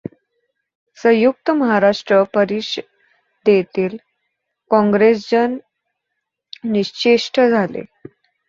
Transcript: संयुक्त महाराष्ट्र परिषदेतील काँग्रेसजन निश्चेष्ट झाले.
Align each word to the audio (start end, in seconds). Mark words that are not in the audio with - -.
संयुक्त 0.97 1.49
महाराष्ट्र 1.51 2.21
परिषदेतील 2.33 3.95
काँग्रेसजन 4.71 5.57
निश्चेष्ट 6.63 7.39
झाले. 7.41 7.83